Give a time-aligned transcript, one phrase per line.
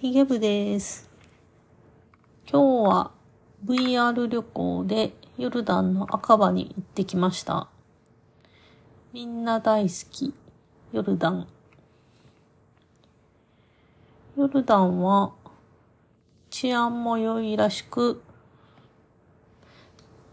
[0.00, 1.08] ヒゲ部です。
[2.50, 3.12] 今日は
[3.64, 7.68] VR 旅行でヨルダンの赤場に行ってきました。
[9.12, 10.34] みんな大好き、
[10.92, 11.46] ヨルダン。
[14.36, 15.32] ヨルダンは
[16.50, 18.20] 治安も良いらしく、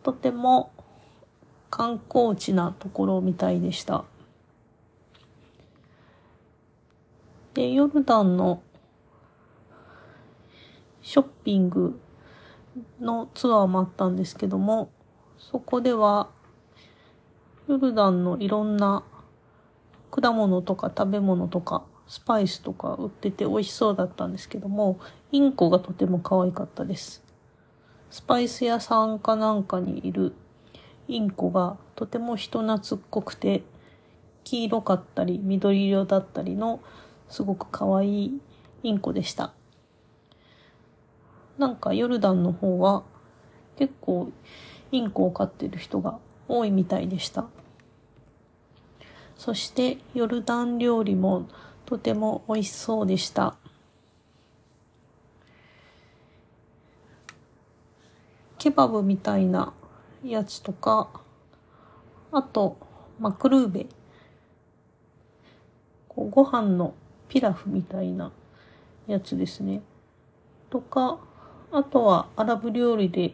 [0.01, 0.71] とても
[1.69, 4.05] 観光地なところみたいでした。
[7.53, 8.63] で、ヨルダンの
[11.01, 11.99] ショッピング
[12.99, 14.91] のツアーもあったんですけども、
[15.37, 16.29] そこでは、
[17.67, 19.03] ヨルダンのいろんな
[20.09, 24.99] 果物とか食べ物とかスパイスとか売ってて美味しそうだったんですけども、
[25.31, 27.23] インコがとても可愛かったです。
[28.09, 30.33] スパイス屋さんかなんかにいる
[31.07, 33.63] インコがとても人懐っこくて、
[34.43, 36.81] 黄色かったり緑色だったりの
[37.29, 38.41] すごく可愛い
[38.83, 39.53] インコでした。
[41.61, 43.03] なんかヨルダンの方は
[43.77, 44.31] 結構
[44.91, 46.17] インコを飼ってる人が
[46.47, 47.45] 多いみたいでした。
[49.37, 51.47] そしてヨルダン料理も
[51.85, 53.57] とても美味しそうでした。
[58.57, 59.71] ケバブみたいな
[60.25, 61.09] やつとか、
[62.31, 62.75] あと、
[63.19, 63.85] マクルーベ。
[66.07, 66.95] こうご飯の
[67.29, 68.31] ピラフみたいな
[69.05, 69.83] やつですね。
[70.71, 71.19] とか、
[71.71, 73.33] あとはアラブ料理で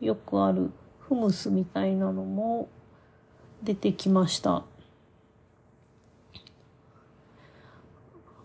[0.00, 0.70] よくある
[1.08, 2.68] フムスみたいなのも
[3.62, 4.64] 出てきました。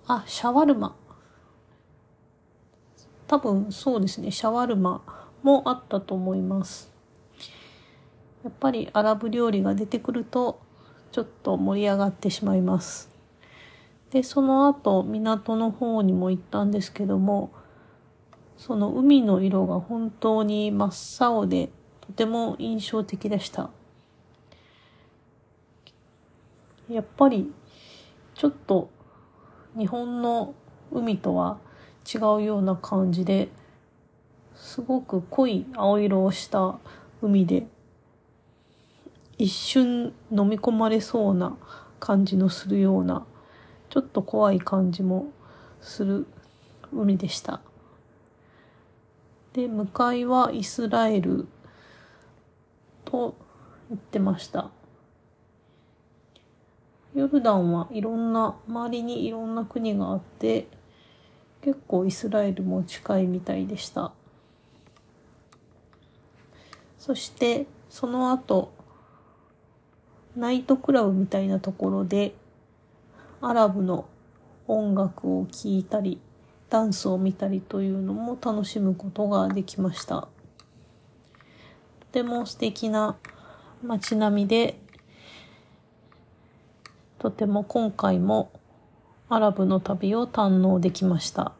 [0.08, 0.96] あ、シャワルマ。
[3.28, 5.02] 多分そうですね、シャワルマ
[5.42, 6.92] もあったと思います。
[8.44, 10.60] やっぱりアラブ料理が出てくると
[11.12, 13.10] ちょっと盛り上がってしまいます。
[14.12, 17.52] で、その後港の方にも行ったんですけども、
[18.62, 23.72] その海の色が本当に真っ青でとても印象的でした。
[26.88, 27.52] やっぱり
[28.36, 28.92] ちょっと
[29.76, 30.54] 日本の
[30.92, 31.58] 海とは
[32.06, 33.50] 違うような感じで
[34.56, 36.78] すごく濃い青色をした
[37.24, 37.66] 海で
[39.40, 41.58] 一瞬飲み込まれそうな
[42.00, 43.26] 感じのするような
[43.90, 45.32] ちょっと怖い感じも
[45.82, 46.28] する
[46.94, 47.60] 海でした。
[49.54, 51.48] で、向かいはイスラエル
[53.04, 53.36] と
[53.90, 54.72] 言ってました。
[57.14, 60.68] ヨルダンはいろんな、周りにいろんな国があって、
[61.62, 64.14] 結構イスラエルも近いみたいでした。
[66.98, 68.72] そして、その後、
[70.36, 72.34] ナイトクラブみたいなところで、
[73.42, 74.06] アラブの
[74.68, 76.22] 音楽を聴いたり、
[76.72, 80.22] ダンスを見たりというのも楽しむことができました。
[80.22, 80.30] と
[82.14, 83.18] ても素敵な
[83.84, 84.80] 街並みで、
[87.20, 88.54] とても今回も
[89.28, 91.52] アラブの旅を堪能できました。